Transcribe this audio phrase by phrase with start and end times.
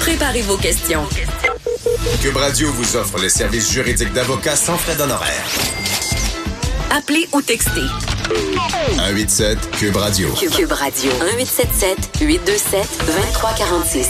[0.00, 1.04] Préparez vos questions.
[2.20, 5.46] Cube Radio vous offre les services juridiques d'avocats sans frais d'honoraires.
[6.90, 7.86] Appelez ou textez.
[8.96, 10.32] 187 Cube Radio.
[10.32, 11.12] Cube Radio.
[11.12, 14.08] 1877 827 2346.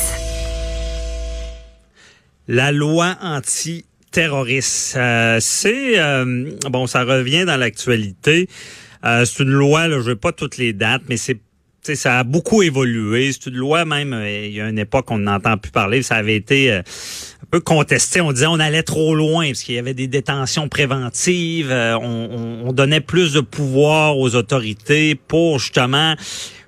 [2.48, 4.96] La loi anti terroriste.
[4.96, 8.48] Euh, c'est euh, bon, ça revient dans l'actualité.
[9.04, 11.40] Euh, c'est une loi, là, je veux pas toutes les dates, mais c'est
[11.82, 13.32] ça a beaucoup évolué.
[13.32, 16.02] C'est une loi même, il y a une époque on n'entend plus parler.
[16.02, 16.82] Ça avait été un
[17.50, 18.20] peu contesté.
[18.20, 21.70] On disait on allait trop loin parce qu'il y avait des détentions préventives.
[21.70, 26.14] on, on, donnait plus de pouvoir aux autorités pour justement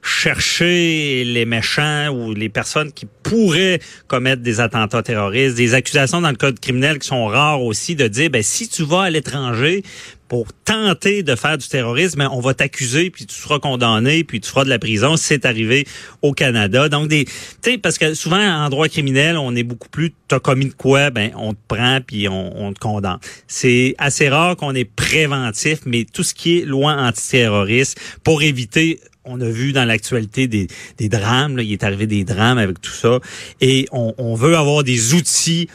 [0.05, 6.31] chercher les méchants ou les personnes qui pourraient commettre des attentats terroristes, des accusations dans
[6.31, 9.83] le code criminel qui sont rares aussi de dire ben si tu vas à l'étranger
[10.29, 14.41] pour tenter de faire du terrorisme, ben, on va t'accuser puis tu seras condamné puis
[14.41, 15.17] tu feras de la prison.
[15.17, 15.87] C'est arrivé
[16.21, 16.89] au Canada.
[16.91, 20.41] Donc des tu sais parce que souvent en droit criminel, on est beaucoup plus t'as
[20.41, 23.19] commis de quoi, ben on te prend puis on, on te condamne.
[23.47, 29.01] C'est assez rare qu'on est préventif, mais tout ce qui est loi antiterroriste pour éviter
[29.25, 30.69] on a vu dans l'actualité des,
[31.09, 33.21] drames, là, il est arrivé des drames avec tout ça,
[33.61, 35.69] et on, on veut avoir des outils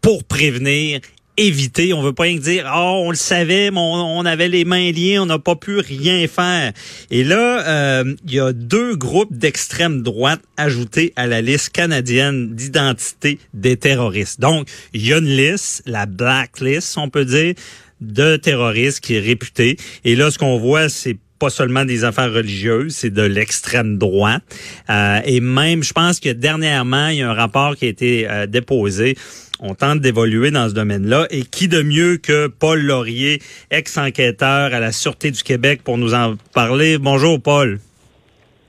[0.00, 1.00] pour prévenir
[1.38, 1.92] éviter.
[1.94, 5.18] On veut pas rien dire, oh, on le savait, mais on, avait les mains liées,
[5.18, 6.72] on n'a pas pu rien faire.
[7.10, 12.54] Et là, euh, il y a deux groupes d'extrême droite ajoutés à la liste canadienne
[12.54, 14.40] d'identité des terroristes.
[14.40, 17.54] Donc, il y a une liste, la blacklist, on peut dire,
[18.00, 19.76] de terroristes qui est réputée.
[20.04, 24.42] Et là, ce qu'on voit, c'est pas seulement des affaires religieuses, c'est de l'extrême droite.
[24.90, 28.28] Euh, et même, je pense que dernièrement, il y a un rapport qui a été
[28.28, 29.16] euh, déposé.
[29.60, 31.26] On tente d'évoluer dans ce domaine-là.
[31.30, 33.40] Et qui de mieux que Paul Laurier,
[33.70, 36.98] ex-enquêteur à la Sûreté du Québec, pour nous en parler?
[36.98, 37.80] Bonjour, Paul.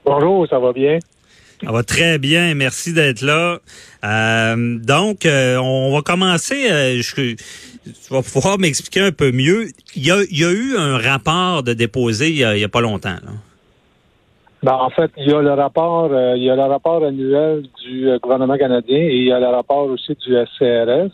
[0.06, 0.98] Bonjour, ça va bien?
[1.64, 3.60] Ça va très bien, merci d'être là.
[4.06, 7.02] Euh, donc, on va commencer.
[7.02, 7.36] Je,
[7.86, 9.68] tu vas pouvoir m'expliquer un peu mieux.
[9.96, 12.82] Il y, a, il y a eu un rapport de déposé il y a, pas
[12.82, 13.10] longtemps.
[13.10, 13.32] Là.
[14.62, 17.64] Ben, en fait, il y a le rapport, euh, il y a le rapport annuel
[17.82, 21.12] du euh, gouvernement canadien et il y a le rapport aussi du SCRS.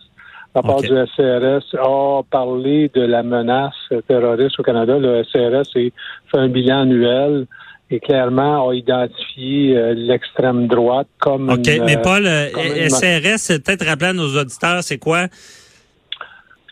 [0.56, 3.74] Le rapport du SCRS a parlé de la menace
[4.08, 4.98] terroriste au Canada.
[4.98, 5.90] Le SCRS a
[6.32, 7.46] fait un bilan annuel
[7.92, 11.50] et clairement a identifié euh, l'extrême droite comme.
[11.50, 15.28] OK, mais Paul, SCRS, peut-être rappeler à nos auditeurs, c'est quoi?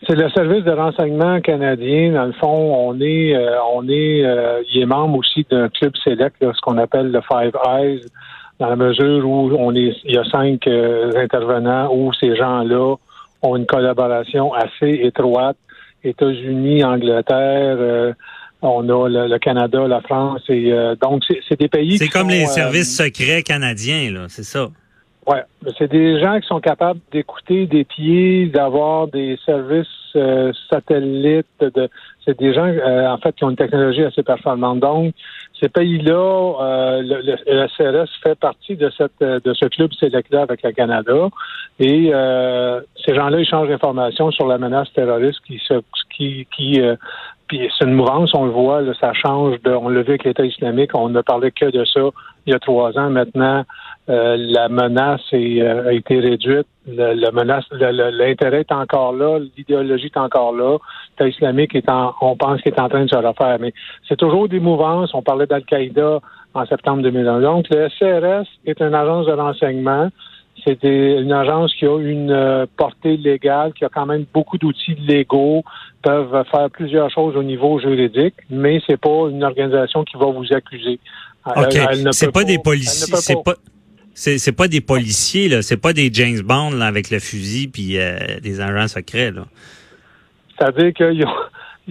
[0.06, 2.12] C'est le service de renseignement canadien.
[2.12, 5.92] Dans le fond, on est, euh, on est, euh, il est membre aussi d'un club
[6.02, 8.00] select, ce qu'on appelle le Five Eyes,
[8.58, 12.96] dans la mesure où on est, il y a cinq euh, intervenants où ces gens-là
[13.42, 15.56] ont une collaboration assez étroite.
[16.02, 18.14] États-Unis, Angleterre.
[18.60, 20.70] on a le, Canada, la France, et
[21.00, 21.96] donc c'est des pays.
[21.96, 24.68] C'est comme les services secrets canadiens, là, c'est ça.
[25.26, 25.38] Oui,
[25.78, 29.86] c'est des gens qui sont capables d'écouter des pieds, d'avoir des services
[30.16, 31.46] euh, satellites.
[31.60, 31.88] De,
[32.24, 34.80] c'est des gens, euh, en fait, qui ont une technologie assez performante.
[34.80, 35.14] Donc,
[35.58, 36.12] ces pays-là,
[36.60, 41.28] euh, le, le, CRS fait partie de cette de ce club select avec le Canada.
[41.80, 42.12] Et
[43.04, 45.80] ces gens-là échangent d'informations sur la menace terroriste qui se
[46.14, 46.82] qui qui
[47.78, 49.60] c'est une mouvance, on le voit, là, ça change.
[49.62, 52.00] De, on l'a vu avec l'État islamique, on ne parlait que de ça
[52.46, 53.10] il y a trois ans.
[53.10, 53.64] Maintenant,
[54.10, 56.66] euh, la menace euh, a été réduite.
[56.86, 60.76] Le, menace, l'intérêt est encore là, l'idéologie est encore là.
[61.12, 63.56] L'État islamique est en, on pense qu'il est en train de se refaire.
[63.60, 63.72] Mais
[64.08, 65.14] c'est toujours des mouvances.
[65.14, 66.20] On parlait d'Al-Qaïda
[66.54, 67.40] en septembre 2001.
[67.40, 70.08] Donc, le CRS est une agence de renseignement.
[70.64, 74.94] C'est une agence qui a une euh, portée légale, qui a quand même beaucoup d'outils
[74.94, 75.62] légaux,
[76.02, 80.52] peuvent faire plusieurs choses au niveau juridique, mais c'est pas une organisation qui va vous
[80.52, 80.98] accuser.
[81.46, 81.74] OK.
[82.12, 83.14] C'est pas, des policiers.
[83.16, 83.54] C'est pas.
[84.14, 85.62] C'est, pas des policiers, là.
[85.62, 89.44] C'est pas des James Bond là, avec le fusil puis euh, des agents secrets, là.
[90.56, 91.12] C'est-à-dire que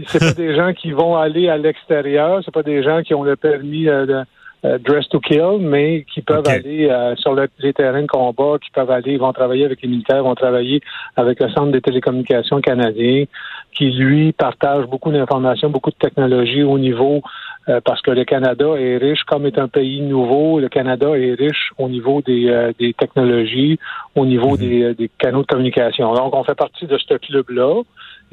[0.07, 3.24] c'est pas des gens qui vont aller à l'extérieur, c'est pas des gens qui ont
[3.24, 4.24] le permis euh, de
[4.65, 8.92] euh, dress to kill, mais qui peuvent aller sur les terrains de combat, qui peuvent
[8.92, 10.81] aller, ils vont travailler avec les militaires, vont travailler
[11.15, 13.25] avec le Centre des télécommunications canadien,
[13.74, 17.21] qui lui partage beaucoup d'informations, beaucoup de technologies au niveau
[17.69, 21.33] euh, parce que le Canada est riche, comme est un pays nouveau, le Canada est
[21.33, 23.80] riche au niveau des, euh, des technologies,
[24.15, 24.57] au niveau Mhm.
[24.57, 26.13] des, euh, des canaux de communication.
[26.13, 27.81] Donc, on fait partie de ce club-là.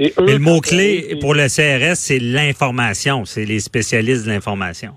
[0.00, 3.24] Et, eux, Mais le mot-clé pour le CRS, c'est l'information.
[3.24, 4.92] C'est les spécialistes de l'information.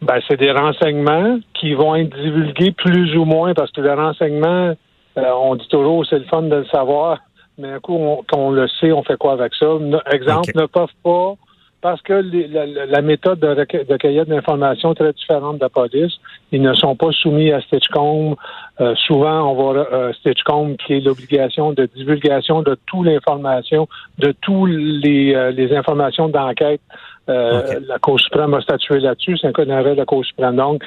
[0.00, 4.74] Ben, c'est des renseignements qui vont être divulgués plus ou moins parce que le renseignement,
[5.18, 7.18] euh, on dit toujours c'est le fun de le savoir,
[7.58, 9.66] mais un coup, on, qu'on le sait, on fait quoi avec ça?
[9.80, 11.34] No- exemple, ne peuvent pas,
[11.80, 15.56] parce que les- la, la- la méthode de, recueil- de cueillette d'informations est très différente
[15.56, 16.12] de la police,
[16.52, 18.36] ils ne sont pas soumis à Stitchcomb.
[18.80, 24.32] Euh, souvent, on va euh, Stitchcomb qui est l'obligation de divulgation de toute l'information, de
[24.42, 26.80] toutes les, euh, les informations d'enquête
[27.28, 27.80] euh.
[27.86, 29.36] La Cour suprême a statué là-dessus.
[29.38, 30.56] C'est un cas d'arrêt de la Cour suprême.
[30.56, 30.82] Donc,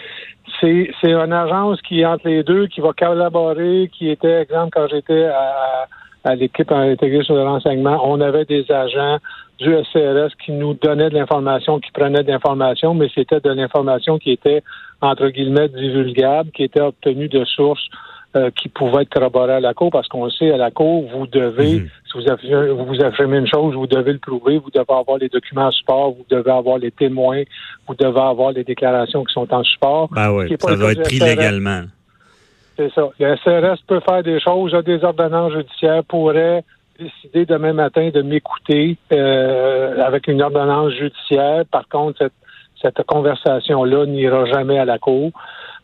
[0.59, 4.69] c'est, c'est une agence qui est entre les deux, qui va collaborer, qui était, exemple,
[4.73, 5.87] quand j'étais à,
[6.23, 9.17] à l'équipe intégrée sur le renseignement, on avait des agents
[9.59, 14.17] du SCRS qui nous donnaient de l'information, qui prenaient de l'information, mais c'était de l'information
[14.17, 14.63] qui était,
[15.01, 17.87] entre guillemets, divulgable, qui était obtenue de sources
[18.35, 21.27] euh, qui pouvaient être corroborées à la Cour, parce qu'on sait, à la Cour, vous
[21.27, 21.89] devez, Mhm.
[22.09, 25.27] si vous affirmez, vous affirmez une chose, vous devez le prouver, vous devez avoir les
[25.27, 27.43] documents en support, vous devez avoir les témoins,
[27.87, 30.07] vous devez avoir les déclarations qui sont en support.
[30.11, 31.81] Ben oui, ça doit être pris légalement.
[32.77, 33.09] C'est ça.
[33.19, 36.63] Le SRS peut faire des choses, a des ordonnances judiciaires, pourrait
[36.97, 41.63] décider demain matin de m'écouter euh, avec une ordonnance judiciaire.
[41.69, 42.33] Par contre, cette,
[42.81, 45.31] cette conversation-là n'ira jamais à la Cour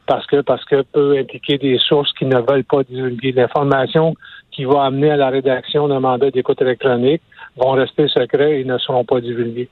[0.08, 4.16] parce que parce que peut impliquer des sources qui ne veulent pas divulguer l'information
[4.52, 7.22] qui va amener à la rédaction d'un mandat d'écoute électronique
[7.56, 9.70] vont rester secrets et ne seront pas divulgués.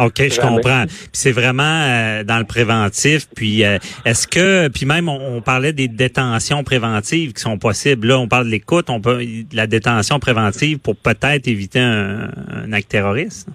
[0.00, 0.56] OK, je Jamais.
[0.56, 0.86] comprends.
[0.86, 3.28] Puis c'est vraiment euh, dans le préventif.
[3.34, 8.08] Puis euh, est-ce que, puis même on, on parlait des détentions préventives qui sont possibles.
[8.08, 12.28] Là, on parle de l'écoute, on peut de la détention préventive pour peut-être éviter un,
[12.50, 13.48] un acte terroriste.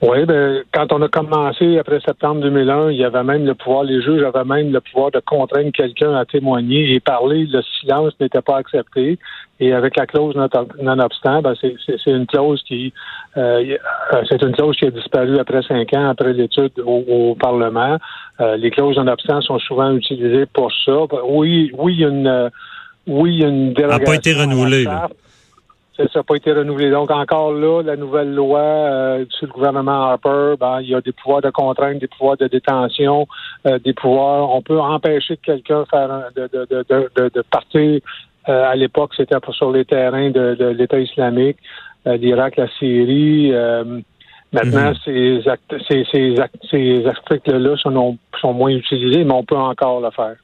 [0.00, 3.82] Oui, ben, quand on a commencé après septembre 2001, il y avait même le pouvoir,
[3.82, 7.46] les juges avaient même le pouvoir de contraindre quelqu'un à témoigner et parler.
[7.46, 9.18] Le silence n'était pas accepté.
[9.58, 10.48] Et avec la clause non-
[10.80, 11.74] nonobstant, ben, c'est,
[12.06, 12.92] une clause qui,
[13.36, 13.76] euh,
[14.28, 17.98] c'est une clause qui a disparu après cinq ans après l'étude au, au Parlement.
[18.40, 20.92] Euh, les clauses nonobstant sont souvent utilisées pour ça.
[21.10, 22.48] Ben, Oui, oui, il y a une, euh,
[23.08, 24.04] oui, il y a une dérogation.
[24.04, 24.86] pas été renouvelée.
[25.98, 26.90] Ça n'a pas été renouvelé.
[26.90, 31.00] Donc, encore là, la nouvelle loi euh, sur le gouvernement Harper, ben, il y a
[31.00, 33.26] des pouvoirs de contrainte, des pouvoirs de détention,
[33.66, 34.48] euh, des pouvoirs.
[34.54, 38.00] On peut empêcher quelqu'un de de, de, de, de, de- de partir.
[38.48, 41.56] Euh, à l'époque, c'était sur les terrains de, de l'État islamique,
[42.06, 43.52] l'Irak, la Syrie.
[44.52, 44.94] maintenant, Mhm.
[45.04, 50.00] ces, actes, ces, ces, actes, ces articles-là sont, sont moins utilisés, mais on peut encore
[50.00, 50.36] le faire.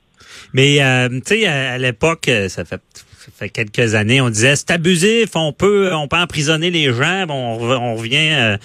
[0.52, 0.78] Mais
[1.24, 2.82] tu sais, à, à l'époque, ça fait
[3.24, 7.24] ça fait quelques années, on disait c'est abusif, on peut on peut emprisonner les gens,
[7.26, 8.56] bon, on, on revient euh,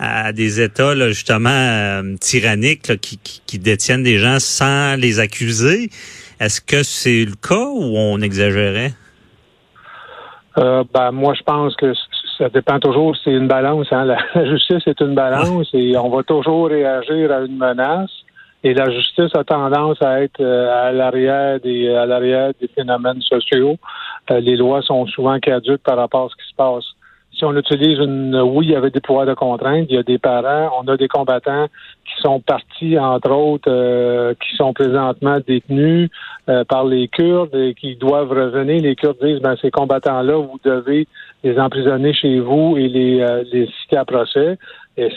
[0.00, 4.96] à des États là, justement euh, tyranniques là, qui, qui, qui détiennent des gens sans
[4.96, 5.90] les accuser.
[6.40, 8.92] Est-ce que c'est le cas ou on exagérait?
[10.58, 11.92] Euh, ben, moi, je pense que
[12.38, 13.16] ça dépend toujours.
[13.22, 13.86] C'est une balance.
[13.92, 14.04] Hein?
[14.04, 18.10] La, la justice est une balance et on va toujours réagir à une menace.
[18.64, 23.22] Et la justice a tendance à être euh, à l'arrière des à l'arrière des phénomènes
[23.22, 23.76] sociaux.
[24.30, 26.84] Euh, les lois sont souvent caduques par rapport à ce qui se passe.
[27.38, 30.18] Si on utilise une oui, il y des pouvoirs de contrainte, il y a des
[30.18, 31.68] parents, on a des combattants
[32.04, 36.10] qui sont partis, entre autres, euh, qui sont présentement détenus
[36.48, 38.82] euh, par les Kurdes et qui doivent revenir.
[38.82, 41.06] Les Kurdes disent ben ces combattants-là, vous devez
[41.44, 44.58] les emprisonner chez vous et les, euh, les citer à procès.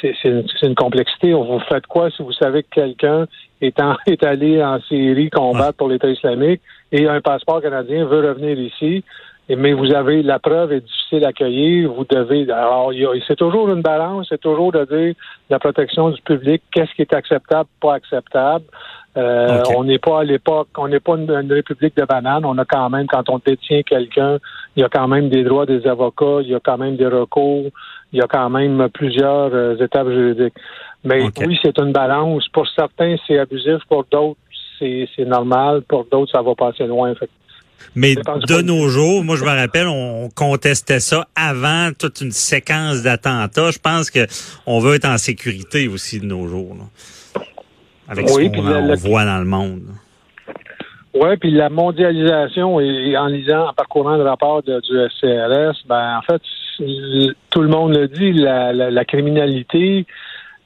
[0.02, 0.16] C'est,
[0.62, 1.34] une, complexité.
[1.34, 3.26] Vous faites quoi si vous savez que quelqu'un
[3.62, 6.62] est, allé en Syrie combattre pour l'État islamique
[6.92, 9.04] et un passeport canadien, veut revenir ici,
[9.50, 12.50] mais vous avez la preuve est difficile à accueillir, vous devez.
[12.52, 12.92] Alors,
[13.28, 15.16] c'est toujours une balance, c'est toujours de dire
[15.50, 18.66] la protection du public, qu'est-ce qui est acceptable, pas acceptable.
[19.18, 19.62] Euh.
[19.76, 22.46] On n'est pas à l'époque, on n'est pas une, une république de bananes.
[22.46, 24.38] On a quand même, quand on détient quelqu'un,
[24.76, 27.08] il y a quand même des droits des avocats, il y a quand même des
[27.08, 27.72] recours,
[28.14, 30.54] il y a quand même plusieurs euh, étapes juridiques.
[31.04, 32.48] Mais oui, c'est une balance.
[32.50, 33.80] Pour certains, c'est abusif.
[33.90, 34.40] Pour d'autres,
[34.80, 35.82] c'est c'est normal.
[35.82, 37.14] Pour d'autres, ça va passer loin.
[37.16, 37.30] Fait
[37.96, 43.02] Mais de nos jours, moi je me rappelle, on contestait ça avant toute une séquence
[43.02, 43.72] d'attentats.
[43.72, 44.26] Je pense que
[44.66, 46.86] on veut être en sécurité aussi de nos jours, là.
[48.08, 49.82] Avec Oui, ce puis qu'on la- voit dans le monde.
[51.14, 56.18] Oui, puis la mondialisation, et, en lisant, en parcourant le rapport de- du SCRS, ben
[56.18, 56.42] en fait,
[57.50, 60.06] tout le monde le dit, la, la, la criminalité,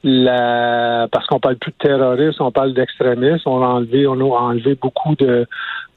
[0.04, 4.38] la parce qu'on parle plus de terrorisme, on parle d'extrémisme, on a enlevé, on a
[4.38, 5.46] enlevé beaucoup de,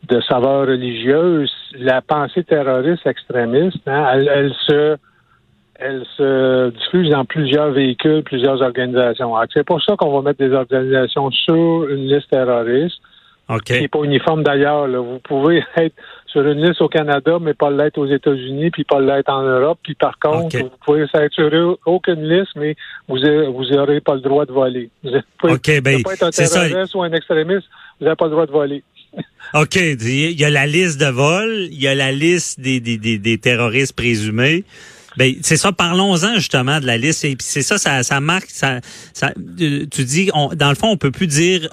[0.07, 1.51] de saveurs religieuses.
[1.77, 4.97] La pensée terroriste extrémiste, hein, elle, elle se
[5.79, 9.33] elle se diffuse dans plusieurs véhicules, plusieurs organisations.
[9.53, 12.97] C'est pour ça qu'on va mettre des organisations sur une liste terroriste.
[13.47, 13.63] OK.
[13.63, 14.87] Qui n'est pas uniforme d'ailleurs.
[14.87, 15.95] Vous pouvez être
[16.27, 19.79] sur une liste au Canada, mais pas l'être aux États-Unis, puis pas l'être en Europe.
[19.81, 22.75] Puis par contre, vous pouvez être sur aucune liste, mais
[23.07, 24.89] vous vous n'aurez pas le droit de voler.
[25.03, 27.67] Vous pouvez, OK, ben, pas être un terroriste ou un extrémiste,
[27.99, 28.83] vous n'avez pas le droit de voler.
[29.55, 32.97] OK, il y a la liste de vols, il y a la liste des, des,
[32.97, 34.65] des, des terroristes présumés.
[35.17, 37.25] Ben, c'est ça, parlons-en justement de la liste.
[37.25, 38.79] Et c'est ça, ça, marque, ça,
[39.23, 41.69] euh, tu dis, on, dans le fond, on peut plus dire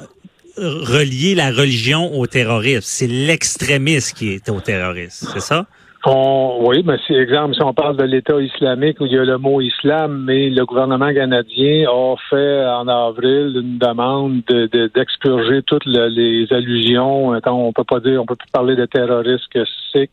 [0.59, 2.83] euh, relier la religion au terrorisme.
[2.83, 5.67] C'est l'extrémiste qui est au terrorisme, c'est ça?
[6.09, 9.39] Oui, mais si, exemple, si on parle de l'État islamique où il y a le
[9.39, 15.63] mot islam, mais le gouvernement canadien a fait en avril une demande de, de, d'expurger
[15.63, 17.31] toutes le, les allusions.
[17.45, 20.13] On peut pas dire, on peut plus parler de terrorisme sikh.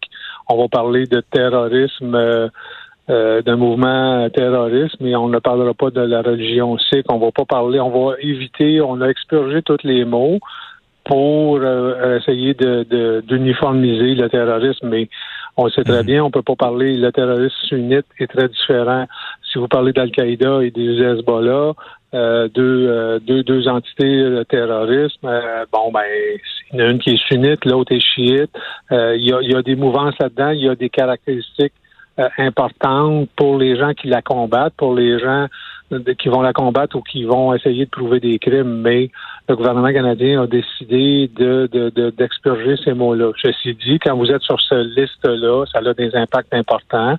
[0.49, 2.15] On va parler de terrorisme.
[2.15, 2.47] Euh,
[3.09, 7.05] euh, d'un mouvement terroriste, mais on ne parlera pas de la religion sikh.
[7.11, 10.39] On va pas parler, on va éviter, on a expurgé tous les mots
[11.03, 15.09] pour euh, essayer de, d'uniformiser le terrorisme, mais
[15.57, 19.05] on sait très bien, on peut pas parler, le terrorisme sunnite est très différent.
[19.51, 21.73] Si vous parlez d'Al-Qaïda et des Hezbollah,
[22.13, 25.29] euh, deux, euh, deux, deux entités de terrorisme,
[25.73, 26.03] bon, ben,
[26.71, 28.51] il y en a une qui est sunnite, l'autre est chiite.
[28.91, 31.73] Il y, a, il y a des mouvances là-dedans, il y a des caractéristiques
[32.19, 35.47] euh, importante pour les gens qui la combattent, pour les gens
[36.17, 38.81] qui vont la combattre ou qui vont essayer de prouver des crimes.
[38.81, 39.09] Mais
[39.49, 43.31] le gouvernement canadien a décidé de, d'expurger ces mots-là.
[43.41, 47.17] Ceci dit, quand vous êtes sur cette liste-là, ça a des impacts importants.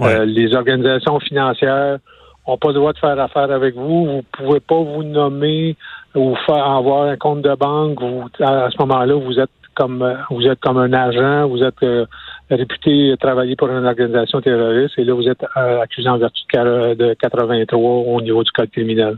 [0.00, 1.98] Euh, les organisations financières
[2.46, 4.06] n'ont pas le droit de faire affaire avec vous.
[4.06, 5.76] Vous pouvez pas vous nommer
[6.14, 8.00] ou faire avoir un compte de banque.
[8.00, 12.04] Vous, à ce moment-là, vous êtes comme vous êtes comme un agent, vous êtes euh,
[12.50, 17.14] réputé travailler pour une organisation terroriste et là vous êtes euh, accusé en vertu de
[17.14, 19.16] 83 au niveau du code criminel.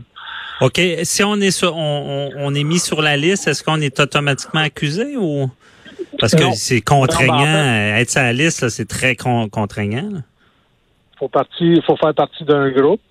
[0.61, 0.79] OK.
[1.03, 4.61] Si on est sur, on, on est mis sur la liste, est-ce qu'on est automatiquement
[4.61, 5.49] accusé ou?
[6.19, 9.49] Parce que c'est contraignant non, ben en fait, être sur la liste, c'est très con,
[9.49, 10.09] contraignant.
[10.11, 13.01] Il faut partie, faut faire partie d'un groupe.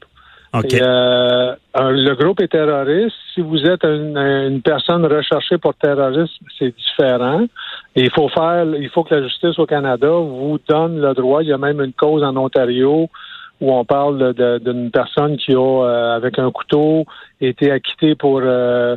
[0.55, 0.77] Okay.
[0.77, 3.17] Et, euh, le groupe est terroriste.
[3.35, 7.47] Si vous êtes une, une personne recherchée pour terrorisme, c'est différent.
[7.95, 11.43] Il faut faire, il faut que la justice au Canada vous donne le droit.
[11.43, 13.09] Il y a même une cause en Ontario
[13.61, 17.05] où on parle d'une personne qui a, euh, avec un couteau,
[17.41, 18.97] été acquittée pour euh,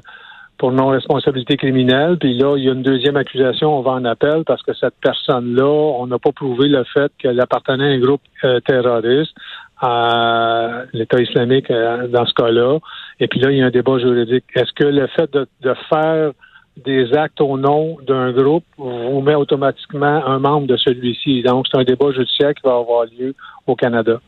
[0.57, 2.17] pour non-responsabilité criminelle.
[2.17, 4.95] Puis là, il y a une deuxième accusation, on va en appel parce que cette
[5.01, 9.35] personne-là, on n'a pas prouvé le fait qu'elle appartenait à un groupe euh, terroriste
[9.81, 12.79] à l'État islamique euh, dans ce cas-là.
[13.19, 14.45] Et puis là, il y a un débat juridique.
[14.55, 16.31] Est-ce que le fait de faire
[16.77, 21.41] des actes au nom d'un groupe vous met automatiquement un membre de celui-ci?
[21.43, 23.33] Donc, c'est un débat judiciaire qui va avoir lieu
[23.65, 24.19] au Canada.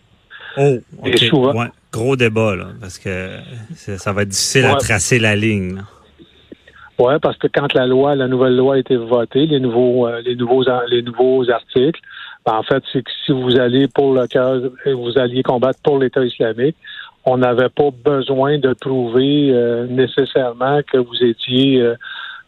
[0.57, 1.07] Oh, OK.
[1.07, 3.37] Et souvent, ouais, gros débat, là, parce que
[3.75, 4.71] ça va être difficile Ouais.
[4.71, 5.81] à tracer la ligne.
[6.99, 10.19] Oui, parce que quand la loi, la nouvelle loi a été votée, les nouveaux, euh,
[10.21, 11.99] les nouveaux, les nouveaux articles,
[12.43, 15.99] ben, en fait, c'est que si vous allez pour le cas, vous alliez combattre pour
[15.99, 16.75] l'État islamique,
[17.23, 21.93] on n'avait pas besoin de prouver euh, nécessairement que vous étiez euh,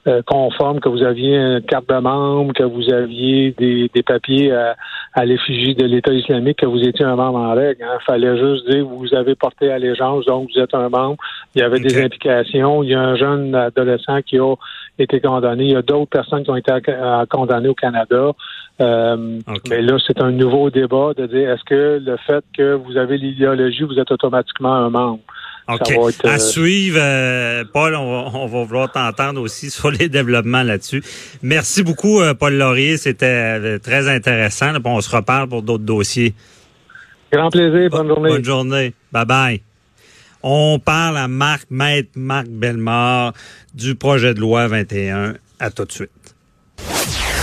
[0.09, 4.51] euh, conforme, que vous aviez une carte de membre, que vous aviez des, des papiers
[4.51, 4.75] à,
[5.13, 7.77] à l'effigie de l'État islamique, que vous étiez un membre en règle.
[7.81, 11.17] Il fallait juste dire vous avez porté allégeance, donc vous êtes un membre.
[11.55, 12.83] Il y avait des implications.
[12.83, 14.55] Il y a un jeune adolescent qui a
[14.97, 15.65] été condamné.
[15.65, 18.31] Il y a d'autres personnes qui ont été euh, condamnées au Canada.
[18.81, 19.39] Euh.
[19.69, 23.17] Mais là, c'est un nouveau débat de dire est-ce que le fait que vous avez
[23.17, 25.19] l'idéologie, vous êtes automatiquement un membre?
[25.69, 25.87] OK.
[25.87, 29.69] Ça va être, À euh, suivre, euh, Paul, on va, on va vouloir t'entendre aussi
[29.69, 31.03] sur les développements là-dessus.
[31.43, 32.97] Merci beaucoup, euh, Paul Laurier.
[32.97, 33.25] C'était
[33.59, 34.71] euh, très intéressant.
[34.71, 36.33] Là, on se reparle pour d'autres dossiers.
[37.31, 38.29] Grand plaisir, bonne journée.
[38.29, 38.93] Bonne journée.
[39.11, 39.61] Bye bye.
[40.41, 43.33] On parle à Marc, maître Marc Bellemare
[43.73, 45.35] du projet de loi 21.
[45.59, 46.09] À tout de suite.